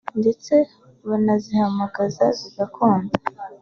ndetse 0.19 0.53
banazihamagaza 1.07 2.25
bigakunda 2.43 3.13